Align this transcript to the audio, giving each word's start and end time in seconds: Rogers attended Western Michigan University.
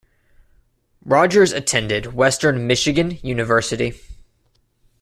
Rogers 1.05 1.51
attended 1.51 2.15
Western 2.15 2.65
Michigan 2.65 3.19
University. 3.21 3.93